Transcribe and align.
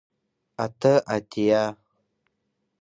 اته 0.63 0.93
اتیا 1.15 1.63